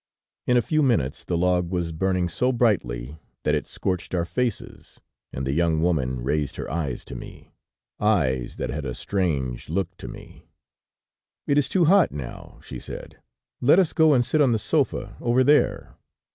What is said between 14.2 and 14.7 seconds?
sit on the